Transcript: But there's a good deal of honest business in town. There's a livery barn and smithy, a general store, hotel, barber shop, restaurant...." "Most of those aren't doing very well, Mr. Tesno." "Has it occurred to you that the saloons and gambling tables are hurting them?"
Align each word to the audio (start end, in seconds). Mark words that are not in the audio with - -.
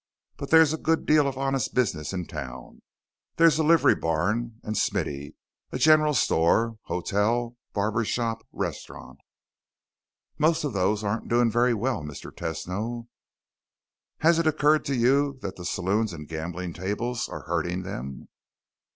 But 0.37 0.49
there's 0.49 0.73
a 0.73 0.79
good 0.79 1.05
deal 1.05 1.27
of 1.27 1.37
honest 1.37 1.75
business 1.75 2.11
in 2.11 2.25
town. 2.25 2.81
There's 3.35 3.59
a 3.59 3.63
livery 3.63 3.93
barn 3.93 4.59
and 4.63 4.75
smithy, 4.75 5.35
a 5.71 5.77
general 5.77 6.15
store, 6.15 6.79
hotel, 6.85 7.55
barber 7.73 8.03
shop, 8.03 8.43
restaurant...." 8.51 9.19
"Most 10.39 10.63
of 10.63 10.73
those 10.73 11.03
aren't 11.03 11.29
doing 11.29 11.51
very 11.51 11.75
well, 11.75 12.01
Mr. 12.01 12.31
Tesno." 12.31 13.09
"Has 14.21 14.39
it 14.39 14.47
occurred 14.47 14.85
to 14.85 14.95
you 14.95 15.37
that 15.43 15.55
the 15.55 15.65
saloons 15.65 16.13
and 16.13 16.27
gambling 16.27 16.73
tables 16.73 17.29
are 17.29 17.41
hurting 17.43 17.83
them?" 17.83 18.27